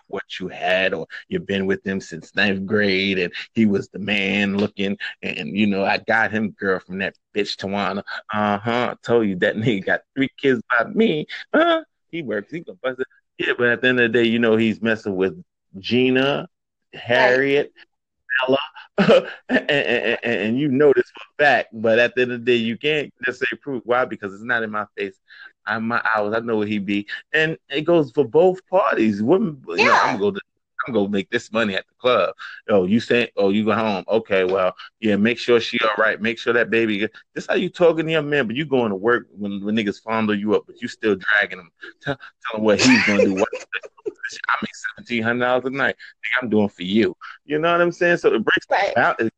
what 0.07 0.39
you 0.39 0.47
had 0.47 0.93
or 0.93 1.07
you've 1.29 1.45
been 1.45 1.65
with 1.65 1.85
him 1.85 1.99
since 1.99 2.35
ninth 2.35 2.65
grade 2.65 3.17
and 3.17 3.33
he 3.53 3.65
was 3.65 3.89
the 3.89 3.97
man 3.99 4.57
looking 4.57 4.97
and 5.23 5.57
you 5.57 5.65
know 5.65 5.83
I 5.83 5.97
got 5.97 6.31
him 6.31 6.51
girl 6.51 6.79
from 6.79 6.99
that 6.99 7.15
bitch 7.35 7.55
Tawana. 7.55 8.03
Uh-huh. 8.33 8.91
I 8.91 8.95
told 9.01 9.27
you 9.27 9.35
that 9.37 9.55
nigga 9.55 9.85
got 9.85 10.01
three 10.15 10.29
kids 10.37 10.61
by 10.69 10.85
me. 10.85 11.25
Uh 11.53 11.81
he 12.09 12.23
works, 12.23 12.51
he 12.51 12.59
gonna 12.59 12.77
bust 12.81 12.99
it. 12.99 13.07
Yeah, 13.37 13.53
but 13.57 13.67
at 13.67 13.81
the 13.81 13.87
end 13.87 13.99
of 13.99 14.11
the 14.11 14.17
day, 14.17 14.27
you 14.27 14.39
know 14.39 14.57
he's 14.57 14.81
messing 14.81 15.15
with 15.15 15.41
Gina, 15.77 16.47
Harriet, 16.93 17.71
and, 18.97 19.27
and, 19.49 20.19
and, 20.23 20.59
you 20.59 20.67
know 20.67 20.91
this 20.95 21.09
for 21.11 21.43
fact, 21.43 21.69
but 21.73 21.99
at 21.99 22.15
the 22.15 22.23
end 22.23 22.31
of 22.31 22.45
the 22.45 22.51
day, 22.51 22.57
you 22.57 22.77
can't 22.77 23.13
just 23.25 23.39
say 23.39 23.57
prove 23.61 23.81
why 23.85 24.05
because 24.05 24.33
it's 24.33 24.43
not 24.43 24.63
in 24.63 24.71
my 24.71 24.85
face. 24.97 25.15
I'm 25.65 25.87
my 25.87 26.01
hours. 26.15 26.33
I 26.35 26.39
know 26.39 26.57
what 26.57 26.67
he 26.67 26.79
be, 26.79 27.07
and 27.33 27.57
it 27.69 27.81
goes 27.81 28.11
for 28.11 28.25
both 28.25 28.65
parties. 28.67 29.21
Women, 29.21 29.61
yeah. 29.69 29.75
you 29.75 29.85
know, 29.85 29.93
I'm 29.93 30.19
gonna 30.19 30.19
go 30.19 30.31
to 30.31 30.41
I'm 30.87 30.93
gonna 30.93 31.09
make 31.09 31.29
this 31.29 31.51
money 31.51 31.75
at 31.75 31.85
the 31.87 31.93
club. 31.99 32.33
Oh, 32.69 32.85
you 32.85 32.99
say, 32.99 33.31
oh, 33.37 33.49
you 33.49 33.65
go 33.65 33.73
home. 33.73 34.03
Okay, 34.07 34.43
well, 34.43 34.75
yeah, 34.99 35.15
make 35.15 35.37
sure 35.37 35.59
she 35.59 35.77
all 35.83 35.95
right. 35.97 36.21
Make 36.21 36.39
sure 36.39 36.53
that 36.53 36.69
baby. 36.69 37.07
This 37.33 37.47
how 37.47 37.55
you 37.55 37.69
talking 37.69 38.05
to 38.05 38.11
your 38.11 38.21
man, 38.21 38.47
but 38.47 38.55
you 38.55 38.65
going 38.65 38.89
to 38.89 38.95
work 38.95 39.27
when, 39.31 39.63
when 39.63 39.75
niggas 39.75 40.01
fondle 40.01 40.35
you 40.35 40.55
up, 40.55 40.63
but 40.67 40.81
you 40.81 40.87
still 40.87 41.15
dragging 41.15 41.59
him. 41.59 41.71
Tell, 42.01 42.15
tell 42.15 42.59
him 42.59 42.63
what 42.63 42.81
he's 42.81 43.05
gonna 43.05 43.25
do. 43.25 43.33
What, 43.35 43.49
I 44.47 44.55
make 44.61 44.75
seventeen 44.95 45.23
hundred 45.23 45.45
dollars 45.45 45.65
a 45.65 45.69
night. 45.69 45.95
I'm 46.41 46.49
doing 46.49 46.69
for 46.69 46.83
you. 46.83 47.15
You 47.45 47.59
know 47.59 47.71
what 47.71 47.81
I'm 47.81 47.91
saying? 47.91 48.17
So 48.17 48.33
it 48.33 48.43
breaks 48.43 48.67
right. 48.69 49.31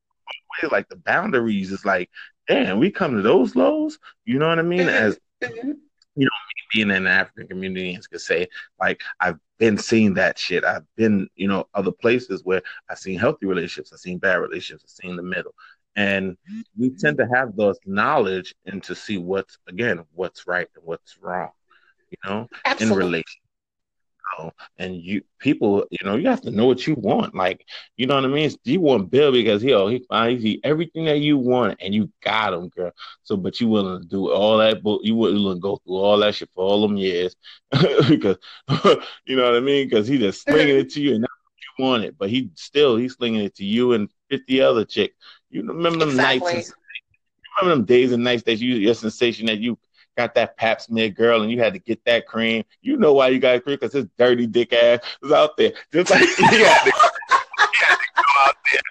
like 0.71 0.89
the 0.89 0.97
boundaries. 0.97 1.71
Is 1.71 1.85
like, 1.85 2.09
damn, 2.47 2.79
we 2.79 2.91
come 2.91 3.15
to 3.15 3.21
those 3.21 3.55
lows. 3.55 3.99
You 4.25 4.39
know 4.39 4.47
what 4.47 4.59
I 4.59 4.63
mean? 4.63 4.81
Mm-hmm. 4.81 4.89
As 4.89 5.19
mm-hmm 5.41 5.71
you 6.15 6.25
know, 6.25 6.31
being 6.73 6.91
in 6.91 7.05
the 7.05 7.09
African 7.09 7.47
community 7.47 7.93
and 7.93 8.09
could 8.09 8.21
say, 8.21 8.47
like, 8.79 9.01
I've 9.19 9.37
been 9.59 9.77
seeing 9.77 10.13
that 10.15 10.37
shit. 10.37 10.63
I've 10.63 10.85
been, 10.95 11.29
you 11.35 11.47
know, 11.47 11.67
other 11.73 11.91
places 11.91 12.41
where 12.43 12.61
I've 12.89 12.99
seen 12.99 13.19
healthy 13.19 13.45
relationships, 13.45 13.91
I've 13.93 13.99
seen 13.99 14.17
bad 14.17 14.37
relationships, 14.37 14.83
I've 14.85 15.05
seen 15.05 15.15
the 15.15 15.23
middle. 15.23 15.53
And 15.95 16.37
we 16.77 16.89
tend 16.91 17.17
to 17.17 17.27
have 17.33 17.55
those 17.55 17.77
knowledge 17.85 18.55
and 18.65 18.81
to 18.83 18.95
see 18.95 19.17
what's 19.17 19.57
again, 19.67 20.03
what's 20.13 20.47
right 20.47 20.67
and 20.75 20.85
what's 20.85 21.17
wrong, 21.17 21.49
you 22.09 22.17
know, 22.23 22.47
Absolutely. 22.65 22.93
in 22.93 23.07
relation 23.07 23.41
know, 24.37 24.51
and 24.77 24.95
you 24.95 25.21
people, 25.39 25.85
you 25.89 26.05
know, 26.05 26.15
you 26.15 26.27
have 26.27 26.41
to 26.41 26.51
know 26.51 26.65
what 26.65 26.85
you 26.85 26.95
want. 26.95 27.35
Like, 27.35 27.65
you 27.97 28.07
know 28.07 28.15
what 28.15 28.25
I 28.25 28.27
mean? 28.27 28.51
You 28.63 28.81
want 28.81 29.11
Bill 29.11 29.31
because 29.31 29.61
he, 29.61 29.73
oh, 29.73 29.87
he 29.87 29.99
finds 30.09 30.43
you 30.43 30.59
everything 30.63 31.05
that 31.05 31.19
you 31.19 31.37
want, 31.37 31.79
and 31.81 31.93
you 31.93 32.11
got 32.23 32.53
him, 32.53 32.69
girl. 32.69 32.91
So, 33.23 33.37
but 33.37 33.59
you 33.59 33.67
willing 33.67 34.01
to 34.01 34.07
do 34.07 34.31
all 34.31 34.57
that, 34.57 34.83
but 34.83 34.99
you 35.03 35.15
willing 35.15 35.57
to 35.57 35.59
go 35.61 35.77
through 35.77 35.95
all 35.95 36.17
that 36.19 36.35
shit 36.35 36.49
for 36.53 36.63
all 36.63 36.81
them 36.81 36.97
years 36.97 37.35
because, 38.09 38.37
you 39.25 39.35
know 39.35 39.45
what 39.45 39.55
I 39.55 39.59
mean? 39.59 39.87
Because 39.87 40.07
he 40.07 40.17
just 40.17 40.43
slinging 40.43 40.77
it 40.77 40.91
to 40.91 41.01
you, 41.01 41.15
and 41.15 41.25
you 41.77 41.85
want 41.85 42.03
it, 42.03 42.17
but 42.17 42.29
he 42.29 42.51
still 42.55 42.95
he's 42.95 43.13
slinging 43.13 43.41
it 43.41 43.55
to 43.55 43.65
you 43.65 43.93
and 43.93 44.09
fifty 44.29 44.61
other 44.61 44.85
chicks. 44.85 45.15
You 45.49 45.63
remember 45.63 45.99
them 45.99 46.09
exactly. 46.09 46.53
nights? 46.53 46.73
remember 47.59 47.75
them 47.75 47.85
days 47.85 48.11
and 48.11 48.23
nights 48.23 48.43
that 48.43 48.59
you 48.59 48.75
your 48.75 48.93
sensation 48.93 49.47
that 49.47 49.59
you 49.59 49.77
got 50.17 50.35
that 50.35 50.57
pap 50.57 50.81
smear 50.81 51.09
girl 51.09 51.41
and 51.41 51.51
you 51.51 51.59
had 51.59 51.73
to 51.73 51.79
get 51.79 52.03
that 52.05 52.27
cream. 52.27 52.63
You 52.81 52.97
know 52.97 53.13
why 53.13 53.29
you 53.29 53.39
got 53.39 53.63
cream 53.63 53.77
because 53.79 53.93
his 53.93 54.07
dirty 54.17 54.47
dick 54.47 54.73
ass 54.73 54.99
was 55.21 55.31
out 55.31 55.57
there. 55.57 55.73
Just 55.91 56.11
like 56.11 56.21
he 56.21 56.43
had, 56.43 56.49
to, 56.49 56.55
he 56.55 56.63
had 56.63 57.95
to 57.95 58.11
go 58.15 58.23
out 58.45 58.55
there. 58.71 58.81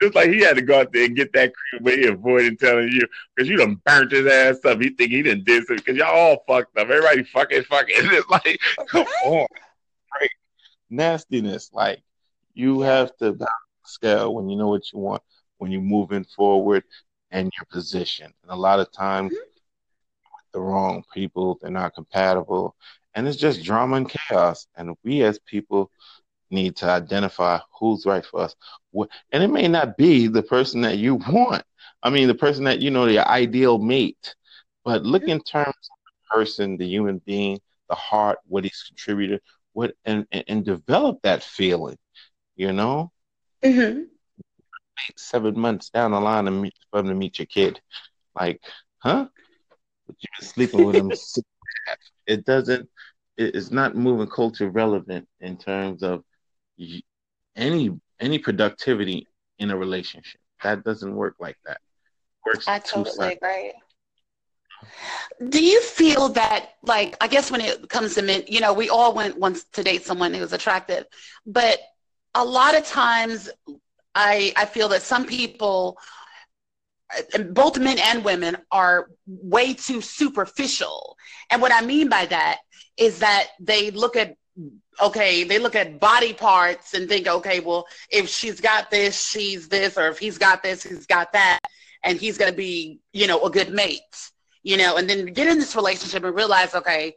Just 0.00 0.14
like 0.14 0.30
he 0.30 0.40
had 0.40 0.56
to 0.56 0.62
go 0.62 0.80
out 0.80 0.92
there 0.92 1.04
and 1.04 1.16
get 1.16 1.32
that 1.32 1.52
cream, 1.54 1.82
but 1.82 1.94
he 1.94 2.06
avoided 2.06 2.58
telling 2.58 2.88
you 2.88 3.06
because 3.34 3.48
you 3.48 3.56
done 3.56 3.80
burnt 3.84 4.12
his 4.12 4.26
ass 4.26 4.64
up. 4.64 4.80
He 4.80 4.90
think 4.90 5.10
he 5.10 5.22
didn't 5.22 5.44
did 5.44 5.66
something 5.66 5.82
because 5.84 5.96
y'all 5.96 6.14
all 6.16 6.44
fucked 6.46 6.76
up. 6.78 6.88
Everybody 6.88 7.24
fucking 7.24 7.64
fucking. 7.64 7.96
It's 8.02 8.28
like, 8.28 8.58
come 8.88 9.06
on, 9.24 9.46
right? 10.20 10.30
Nastiness. 10.90 11.70
Like 11.72 12.02
You 12.54 12.80
have 12.80 13.16
to 13.18 13.36
scale 13.84 14.34
when 14.34 14.48
you 14.48 14.56
know 14.56 14.68
what 14.68 14.92
you 14.92 14.98
want, 14.98 15.22
when 15.58 15.70
you're 15.70 15.80
moving 15.80 16.24
forward 16.24 16.84
and 17.30 17.50
your 17.56 17.64
position. 17.70 18.32
And 18.42 18.52
a 18.52 18.56
lot 18.56 18.80
of 18.80 18.92
times, 18.92 19.32
mm-hmm. 19.32 19.51
The 20.52 20.60
wrong 20.60 21.04
people, 21.12 21.58
they're 21.60 21.70
not 21.70 21.94
compatible, 21.94 22.76
and 23.14 23.26
it's 23.26 23.36
just 23.36 23.62
drama 23.64 23.96
and 23.96 24.08
chaos. 24.08 24.66
And 24.76 24.96
we 25.04 25.22
as 25.22 25.38
people 25.40 25.90
need 26.50 26.76
to 26.76 26.86
identify 26.86 27.58
who's 27.78 28.06
right 28.06 28.24
for 28.24 28.40
us. 28.40 28.54
And 29.32 29.42
it 29.42 29.48
may 29.48 29.68
not 29.68 29.96
be 29.96 30.28
the 30.28 30.42
person 30.42 30.82
that 30.82 30.98
you 30.98 31.16
want. 31.16 31.64
I 32.02 32.10
mean, 32.10 32.28
the 32.28 32.34
person 32.34 32.64
that 32.64 32.80
you 32.80 32.90
know, 32.90 33.06
the 33.06 33.26
ideal 33.26 33.78
mate. 33.78 34.34
But 34.84 35.04
look 35.04 35.24
in 35.24 35.40
terms 35.40 35.68
of 35.68 35.98
the 36.06 36.36
person, 36.36 36.76
the 36.76 36.86
human 36.86 37.18
being, 37.24 37.60
the 37.88 37.94
heart, 37.94 38.38
what 38.46 38.64
he's 38.64 38.84
contributed, 38.86 39.40
what 39.72 39.94
and 40.04 40.26
and, 40.32 40.44
and 40.48 40.64
develop 40.64 41.20
that 41.22 41.42
feeling. 41.42 41.98
You 42.56 42.72
know. 42.72 43.12
Mm-hmm. 43.62 44.02
Seven 45.16 45.58
months 45.58 45.90
down 45.90 46.10
the 46.10 46.20
line 46.20 46.44
to 46.44 46.50
meet, 46.50 46.74
for 46.90 47.00
him 47.00 47.08
to 47.08 47.14
meet 47.14 47.38
your 47.38 47.46
kid, 47.46 47.80
like, 48.38 48.60
huh? 48.98 49.26
You've 50.18 50.48
sleeping 50.48 50.84
with 50.84 50.96
him. 50.96 51.12
it 52.26 52.44
doesn't. 52.44 52.88
It's 53.36 53.70
not 53.70 53.96
moving 53.96 54.28
culture 54.28 54.68
relevant 54.70 55.26
in 55.40 55.56
terms 55.56 56.02
of 56.02 56.22
any 57.56 57.90
any 58.20 58.38
productivity 58.38 59.26
in 59.58 59.70
a 59.70 59.76
relationship. 59.76 60.40
That 60.62 60.84
doesn't 60.84 61.14
work 61.14 61.36
like 61.40 61.56
that. 61.66 61.80
Works 62.46 62.68
I 62.68 62.78
totally 62.78 63.32
agree. 63.32 63.72
Do 65.48 65.64
you 65.64 65.80
feel 65.82 66.28
that, 66.30 66.70
like, 66.82 67.16
I 67.20 67.26
guess 67.26 67.50
when 67.50 67.60
it 67.60 67.88
comes 67.88 68.14
to 68.14 68.22
men, 68.22 68.44
you 68.46 68.60
know, 68.60 68.72
we 68.72 68.88
all 68.88 69.14
went 69.14 69.38
once 69.38 69.64
to 69.72 69.82
date 69.82 70.04
someone 70.04 70.34
who 70.34 70.40
was 70.40 70.52
attractive, 70.52 71.06
but 71.46 71.78
a 72.34 72.44
lot 72.44 72.76
of 72.76 72.84
times 72.86 73.50
I, 74.14 74.52
I 74.56 74.66
feel 74.66 74.88
that 74.88 75.02
some 75.02 75.26
people, 75.26 75.98
both 77.50 77.78
men 77.78 77.98
and 77.98 78.24
women, 78.24 78.56
are 78.70 79.08
way 79.26 79.74
too 79.74 80.00
superficial. 80.00 81.16
And 81.50 81.60
what 81.60 81.72
I 81.72 81.84
mean 81.84 82.08
by 82.08 82.26
that 82.26 82.58
is 82.96 83.18
that 83.20 83.48
they 83.60 83.90
look 83.90 84.16
at 84.16 84.36
okay, 85.00 85.44
they 85.44 85.58
look 85.58 85.74
at 85.74 85.98
body 85.98 86.32
parts 86.32 86.94
and 86.94 87.08
think, 87.08 87.26
okay, 87.26 87.60
well, 87.60 87.86
if 88.10 88.28
she's 88.28 88.60
got 88.60 88.90
this, 88.90 89.26
she's 89.26 89.68
this, 89.68 89.96
or 89.96 90.08
if 90.08 90.18
he's 90.18 90.38
got 90.38 90.62
this, 90.62 90.82
he's 90.82 91.06
got 91.06 91.32
that, 91.32 91.58
and 92.04 92.18
he's 92.18 92.38
to 92.38 92.52
be, 92.52 93.00
you 93.12 93.26
know, 93.26 93.42
a 93.42 93.50
good 93.50 93.72
mate, 93.72 94.00
you 94.62 94.76
know, 94.76 94.96
and 94.96 95.08
then 95.08 95.26
get 95.26 95.48
in 95.48 95.58
this 95.58 95.76
relationship 95.76 96.24
and 96.24 96.36
realize, 96.36 96.74
okay, 96.74 97.14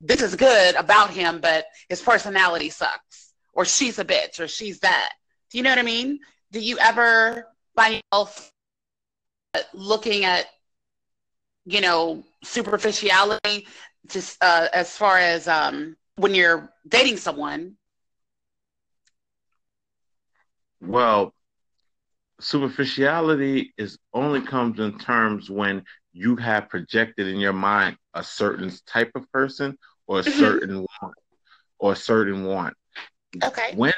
this 0.00 0.20
is 0.20 0.34
good 0.34 0.74
about 0.74 1.10
him, 1.10 1.40
but 1.40 1.64
his 1.88 2.02
personality 2.02 2.70
sucks, 2.70 3.32
or 3.52 3.64
she's 3.64 3.98
a 3.98 4.04
bitch, 4.04 4.40
or 4.40 4.48
she's 4.48 4.80
that. 4.80 5.12
Do 5.50 5.58
you 5.58 5.64
know 5.64 5.70
what 5.70 5.78
I 5.78 5.82
mean? 5.82 6.18
Do 6.50 6.60
you 6.60 6.78
ever 6.78 7.46
find 7.76 8.00
yourself 8.12 8.52
looking 9.72 10.24
at, 10.24 10.46
you 11.64 11.80
know, 11.80 12.24
superficiality, 12.42 13.66
just 14.08 14.42
uh, 14.42 14.68
as 14.72 14.96
far 14.96 15.18
as 15.18 15.48
um, 15.48 15.96
when 16.16 16.34
you're 16.34 16.70
dating 16.88 17.16
someone? 17.16 17.76
Well, 20.80 21.34
superficiality 22.40 23.72
is 23.78 23.98
only 24.12 24.42
comes 24.42 24.78
in 24.78 24.98
terms 24.98 25.48
when 25.48 25.84
you 26.12 26.36
have 26.36 26.68
projected 26.68 27.26
in 27.26 27.40
your 27.40 27.52
mind 27.52 27.96
a 28.12 28.22
certain 28.22 28.70
type 28.86 29.12
of 29.14 29.30
person 29.32 29.78
or 30.06 30.20
a 30.20 30.22
mm-hmm. 30.22 30.38
certain 30.38 30.78
want 30.80 31.14
or 31.78 31.92
a 31.92 31.96
certain 31.96 32.44
want. 32.44 32.74
Okay. 33.42 33.72
When 33.74 33.92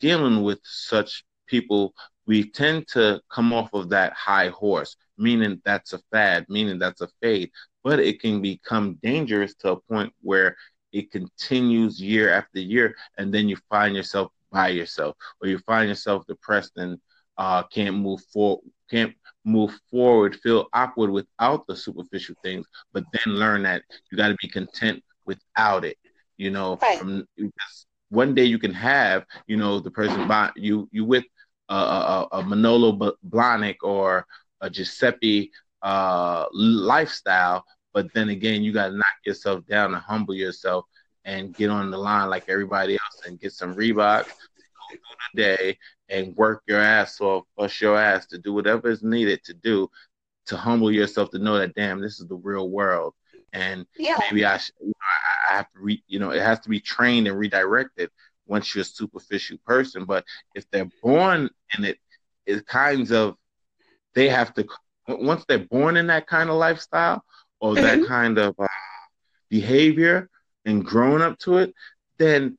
dealing 0.00 0.42
with 0.42 0.60
such 0.64 1.24
people, 1.46 1.94
we 2.26 2.50
tend 2.50 2.88
to 2.88 3.20
come 3.30 3.52
off 3.52 3.72
of 3.72 3.90
that 3.90 4.12
high 4.12 4.48
horse, 4.48 4.96
meaning 5.18 5.60
that's 5.64 5.92
a 5.92 6.00
fad, 6.10 6.46
meaning 6.48 6.78
that's 6.78 7.00
a 7.00 7.08
fade, 7.20 7.50
but 7.82 7.98
it 7.98 8.20
can 8.20 8.40
become 8.40 8.98
dangerous 9.02 9.54
to 9.56 9.72
a 9.72 9.80
point 9.80 10.12
where 10.22 10.56
it 10.92 11.10
continues 11.10 12.00
year 12.00 12.32
after 12.32 12.60
year, 12.60 12.94
and 13.18 13.32
then 13.32 13.48
you 13.48 13.56
find 13.68 13.94
yourself 13.94 14.30
by 14.50 14.68
yourself, 14.68 15.16
or 15.40 15.48
you 15.48 15.58
find 15.58 15.88
yourself 15.88 16.24
depressed 16.26 16.72
and 16.76 16.98
uh, 17.36 17.62
can't 17.64 17.96
move 17.96 18.20
forward, 18.32 18.64
can't 18.90 19.12
move 19.44 19.78
forward, 19.90 20.36
feel 20.36 20.66
awkward 20.72 21.10
without 21.10 21.66
the 21.66 21.76
superficial 21.76 22.34
things, 22.42 22.66
but 22.92 23.04
then 23.12 23.34
learn 23.34 23.64
that 23.64 23.82
you 24.10 24.16
got 24.16 24.28
to 24.28 24.36
be 24.40 24.48
content 24.48 25.02
without 25.26 25.84
it. 25.84 25.98
You 26.36 26.50
know, 26.50 26.78
right. 26.80 26.98
from 26.98 27.26
one 28.08 28.34
day 28.34 28.44
you 28.44 28.58
can 28.58 28.72
have, 28.72 29.24
you 29.46 29.56
know, 29.56 29.80
the 29.80 29.90
person 29.90 30.26
by 30.26 30.50
you 30.56 30.88
you 30.92 31.04
with 31.04 31.24
a, 31.68 31.74
a, 31.74 32.28
a 32.32 32.42
Manolo 32.42 33.14
Blahnik 33.28 33.76
or 33.82 34.26
a 34.60 34.70
Giuseppe 34.70 35.50
uh, 35.82 36.46
lifestyle, 36.52 37.64
but 37.92 38.12
then 38.14 38.30
again, 38.30 38.62
you 38.62 38.72
got 38.72 38.88
to 38.88 38.96
knock 38.96 39.06
yourself 39.24 39.64
down 39.66 39.94
and 39.94 40.02
humble 40.02 40.34
yourself 40.34 40.84
and 41.24 41.54
get 41.54 41.70
on 41.70 41.90
the 41.90 41.98
line 41.98 42.28
like 42.28 42.48
everybody 42.48 42.94
else 42.94 43.22
and 43.26 43.40
get 43.40 43.52
some 43.52 43.74
Reebok 43.74 44.26
day 45.34 45.78
and 46.08 46.36
work 46.36 46.62
your 46.66 46.80
ass 46.80 47.20
off, 47.20 47.44
bust 47.56 47.80
your 47.80 47.98
ass 47.98 48.26
to 48.26 48.38
do 48.38 48.52
whatever 48.52 48.88
is 48.88 49.02
needed 49.02 49.42
to 49.44 49.54
do 49.54 49.88
to 50.46 50.56
humble 50.56 50.90
yourself 50.92 51.30
to 51.30 51.38
know 51.38 51.58
that 51.58 51.74
damn, 51.74 52.00
this 52.00 52.20
is 52.20 52.26
the 52.28 52.36
real 52.36 52.68
world. 52.68 53.14
And 53.52 53.86
yeah. 53.96 54.18
maybe 54.18 54.44
I, 54.44 54.58
should, 54.58 54.74
I 55.48 55.54
have 55.54 55.70
to 55.72 55.78
re, 55.80 56.02
you 56.06 56.18
know, 56.18 56.30
it 56.30 56.42
has 56.42 56.60
to 56.60 56.68
be 56.68 56.80
trained 56.80 57.28
and 57.28 57.38
redirected 57.38 58.10
once 58.46 58.74
you're 58.74 58.82
a 58.82 58.84
superficial 58.84 59.58
person. 59.64 60.04
But 60.04 60.24
if 60.54 60.68
they're 60.70 60.90
born 61.02 61.50
in 61.76 61.84
it, 61.84 61.98
it 62.46 62.66
kinds 62.66 63.10
of 63.10 63.36
they 64.14 64.28
have 64.28 64.54
to 64.54 64.66
once 65.08 65.44
they're 65.46 65.58
born 65.58 65.96
in 65.96 66.06
that 66.08 66.26
kind 66.26 66.50
of 66.50 66.56
lifestyle 66.56 67.24
or 67.60 67.74
mm-hmm. 67.74 67.82
that 67.82 68.08
kind 68.08 68.38
of 68.38 68.54
uh, 68.58 68.66
behavior 69.48 70.28
and 70.64 70.84
grown 70.84 71.20
up 71.20 71.38
to 71.40 71.58
it, 71.58 71.74
then 72.18 72.56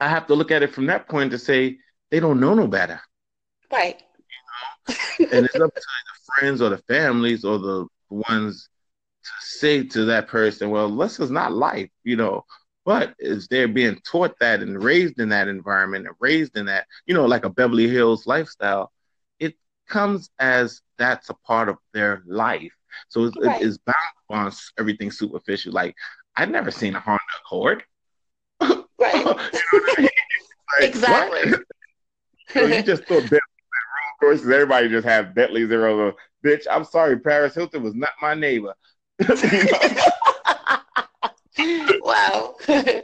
I 0.00 0.08
have 0.08 0.26
to 0.28 0.34
look 0.34 0.50
at 0.50 0.62
it 0.62 0.72
from 0.72 0.86
that 0.86 1.08
point 1.08 1.30
to 1.32 1.38
say 1.38 1.78
they 2.10 2.20
don't 2.20 2.40
know 2.40 2.54
no 2.54 2.66
better. 2.66 3.00
Right. 3.70 4.02
You 5.18 5.26
know? 5.26 5.32
and 5.32 5.46
it's 5.46 5.54
up 5.54 5.74
to 5.74 5.80
the 5.80 6.32
friends 6.36 6.62
or 6.62 6.70
the 6.70 6.78
families 6.78 7.44
or 7.44 7.58
the 7.58 7.86
ones 8.10 8.68
to 9.24 9.30
say 9.40 9.84
to 9.84 10.04
that 10.06 10.28
person, 10.28 10.70
well, 10.70 10.94
this 10.94 11.20
is 11.20 11.30
not 11.30 11.52
life, 11.52 11.90
you 12.04 12.16
know. 12.16 12.44
But 12.84 13.14
is 13.18 13.46
they're 13.48 13.68
being 13.68 14.00
taught 14.04 14.36
that 14.40 14.60
and 14.60 14.82
raised 14.82 15.20
in 15.20 15.28
that 15.28 15.48
environment 15.48 16.06
and 16.06 16.16
raised 16.18 16.56
in 16.56 16.66
that, 16.66 16.86
you 17.06 17.14
know, 17.14 17.26
like 17.26 17.44
a 17.44 17.50
Beverly 17.50 17.88
Hills 17.88 18.26
lifestyle, 18.26 18.90
it 19.38 19.54
comes 19.88 20.30
as 20.40 20.80
that's 20.98 21.30
a 21.30 21.34
part 21.34 21.68
of 21.68 21.76
their 21.94 22.22
life. 22.26 22.72
So 23.08 23.24
it's, 23.24 23.36
right. 23.40 23.62
it's 23.62 23.78
bound 23.78 23.96
on 24.30 24.52
everything 24.78 25.10
superficial. 25.10 25.72
Like 25.72 25.94
I've 26.36 26.50
never 26.50 26.70
seen 26.70 26.94
a 26.94 27.00
Honda 27.00 27.20
Accord. 27.44 27.84
Right. 28.98 29.26
like, 29.26 30.12
exactly. 30.80 31.52
so 32.48 32.66
you 32.66 32.82
just 32.82 33.04
thought 33.04 33.22
Bentley 33.22 33.38
room 33.38 34.12
courses. 34.20 34.48
Everybody 34.48 34.88
just 34.88 35.06
have 35.06 35.34
Bentley 35.34 35.66
zero. 35.66 36.14
Bitch, 36.44 36.66
I'm 36.70 36.84
sorry, 36.84 37.18
Paris 37.18 37.54
Hilton 37.54 37.82
was 37.82 37.94
not 37.94 38.10
my 38.20 38.34
neighbor. 38.34 38.74
wow. 42.00 42.54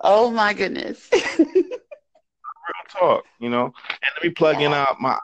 oh 0.00 0.30
my 0.30 0.54
goodness. 0.54 1.08
Real 1.38 1.64
talk, 2.90 3.24
you 3.38 3.48
know. 3.50 3.64
And 3.64 4.10
let 4.16 4.24
me 4.24 4.30
plug 4.30 4.60
in 4.60 4.72
out 4.72 5.00
my 5.00 5.18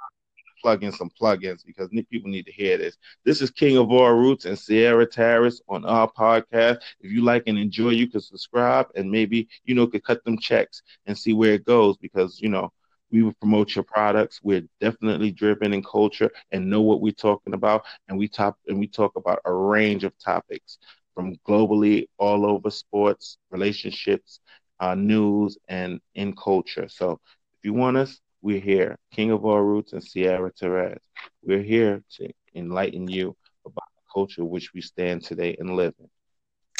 plug 0.62 0.84
in 0.84 0.92
some 0.92 1.10
plugins 1.20 1.66
because 1.66 1.88
people 2.10 2.30
need 2.30 2.46
to 2.46 2.52
hear 2.52 2.78
this. 2.78 2.96
This 3.24 3.42
is 3.42 3.50
King 3.50 3.76
of 3.76 3.90
All 3.90 4.12
Roots 4.12 4.44
and 4.44 4.58
Sierra 4.58 5.06
Terrace 5.06 5.60
on 5.68 5.84
our 5.84 6.10
podcast. 6.10 6.78
If 7.00 7.10
you 7.10 7.22
like 7.22 7.44
and 7.46 7.58
enjoy, 7.58 7.90
you 7.90 8.08
can 8.08 8.20
subscribe 8.20 8.86
and 8.94 9.10
maybe, 9.10 9.48
you 9.64 9.74
know, 9.74 9.86
could 9.86 10.04
cut 10.04 10.24
them 10.24 10.38
checks 10.38 10.82
and 11.06 11.18
see 11.18 11.32
where 11.32 11.54
it 11.54 11.64
goes 11.64 11.96
because, 11.96 12.40
you 12.40 12.48
know, 12.48 12.72
we 13.10 13.22
will 13.22 13.34
promote 13.34 13.74
your 13.74 13.84
products. 13.84 14.40
We're 14.42 14.66
definitely 14.80 15.32
driven 15.32 15.74
in 15.74 15.82
culture 15.82 16.30
and 16.50 16.70
know 16.70 16.80
what 16.80 17.02
we're 17.02 17.12
talking 17.12 17.52
about. 17.52 17.84
And 18.08 18.16
we 18.16 18.28
top 18.28 18.56
and 18.68 18.78
we 18.78 18.86
talk 18.86 19.16
about 19.16 19.40
a 19.44 19.52
range 19.52 20.04
of 20.04 20.16
topics 20.18 20.78
from 21.14 21.36
globally 21.48 22.08
all 22.18 22.46
over 22.46 22.70
sports, 22.70 23.38
relationships, 23.50 24.40
uh, 24.80 24.94
news, 24.94 25.58
and 25.68 26.00
in 26.14 26.34
culture. 26.34 26.88
So 26.88 27.12
if 27.58 27.64
you 27.64 27.72
want 27.72 27.96
us, 27.96 28.20
we're 28.40 28.60
here, 28.60 28.98
King 29.12 29.30
of 29.30 29.44
All 29.44 29.60
Roots 29.60 29.92
and 29.92 30.02
Sierra 30.02 30.50
Therese. 30.58 30.98
We're 31.44 31.62
here 31.62 32.02
to 32.16 32.28
enlighten 32.54 33.06
you 33.08 33.36
about 33.64 33.88
the 33.96 34.02
culture 34.12 34.44
which 34.44 34.74
we 34.74 34.80
stand 34.80 35.22
today 35.22 35.56
and 35.58 35.76
live 35.76 35.94
in. 36.00 36.08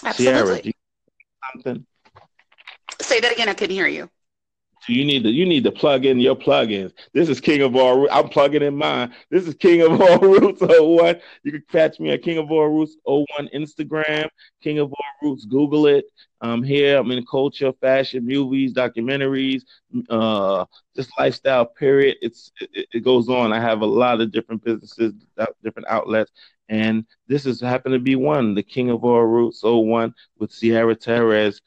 Absolutely. 0.05 0.63
Sierra, 0.63 0.73
something? 1.53 1.87
Say 3.01 3.21
that 3.21 3.33
again. 3.33 3.49
I 3.49 3.55
couldn't 3.55 3.77
hear 3.77 3.87
you. 3.87 4.11
So 4.83 4.93
you 4.93 5.05
need 5.05 5.23
to 5.23 5.31
you 5.31 5.47
need 5.47 5.63
to 5.63 5.71
plug 5.71 6.07
in 6.07 6.19
your 6.19 6.35
plugins. 6.35 6.93
This 7.13 7.29
is 7.29 7.41
King 7.41 7.63
of 7.63 7.77
All 7.77 8.01
Roots. 8.01 8.13
I'm 8.13 8.29
plugging 8.29 8.63
in 8.63 8.77
mine. 8.77 9.15
This 9.31 9.47
is 9.47 9.55
King 9.55 9.83
of 9.83 10.01
All 10.01 10.19
Roots 10.21 10.61
01. 10.61 11.21
You 11.45 11.53
can 11.53 11.65
catch 11.71 12.01
me 12.01 12.11
at 12.11 12.23
King 12.23 12.39
of 12.39 12.51
All 12.51 12.67
Roots 12.67 12.97
01 13.05 13.27
Instagram, 13.55 14.29
King 14.61 14.81
of 14.81 14.93
All 14.93 15.29
Roots. 15.31 15.45
Google 15.45 15.87
it. 15.87 16.07
I'm 16.41 16.65
here. 16.65 16.99
I'm 16.99 17.13
in 17.13 17.25
culture, 17.25 17.73
fashion, 17.81 18.27
movies, 18.27 18.75
documentaries, 18.75 19.63
uh, 20.11 20.65
just 20.97 21.11
lifestyle. 21.17 21.65
Period. 21.65 22.17
It's 22.21 22.51
it, 22.61 22.89
it 22.93 23.05
goes 23.05 23.29
on. 23.29 23.53
I 23.53 23.61
have 23.61 23.83
a 23.83 23.87
lot 23.87 24.21
of 24.21 24.33
different 24.33 24.65
businesses, 24.65 25.13
different 25.63 25.87
outlets, 25.89 26.33
and 26.69 27.05
this 27.29 27.45
has 27.45 27.61
happened 27.61 27.93
to 27.93 28.01
be 28.01 28.17
one, 28.17 28.57
the 28.57 28.65
King 28.65 28.91
of 28.91 29.05
All 29.05 29.23
Roots 29.23 29.63
01 29.63 30.13
with 30.41 30.51
Sierra 30.51 30.97
Terez 30.97 31.61